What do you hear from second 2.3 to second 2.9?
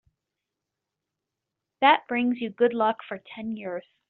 you good